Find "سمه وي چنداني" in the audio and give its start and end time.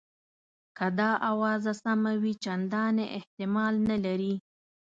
1.83-3.05